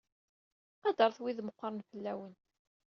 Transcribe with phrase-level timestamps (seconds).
[0.81, 2.33] Qadret wid meqqren fell-awen.